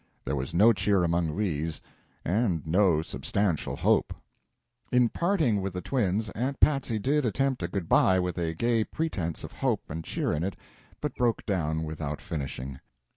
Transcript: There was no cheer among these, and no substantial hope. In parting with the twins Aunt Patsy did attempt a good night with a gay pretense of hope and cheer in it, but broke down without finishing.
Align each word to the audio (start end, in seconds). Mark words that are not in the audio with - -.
There 0.25 0.35
was 0.35 0.51
no 0.51 0.73
cheer 0.73 1.03
among 1.03 1.37
these, 1.37 1.79
and 2.25 2.65
no 2.65 3.03
substantial 3.03 3.75
hope. 3.75 4.15
In 4.91 5.09
parting 5.09 5.61
with 5.61 5.73
the 5.73 5.81
twins 5.81 6.31
Aunt 6.31 6.59
Patsy 6.59 6.97
did 6.97 7.23
attempt 7.23 7.61
a 7.61 7.67
good 7.67 7.87
night 7.87 8.21
with 8.21 8.39
a 8.39 8.55
gay 8.55 8.83
pretense 8.83 9.43
of 9.43 9.51
hope 9.51 9.83
and 9.91 10.03
cheer 10.03 10.33
in 10.33 10.43
it, 10.43 10.55
but 11.01 11.13
broke 11.13 11.45
down 11.45 11.83
without 11.83 12.19
finishing. 12.19 12.79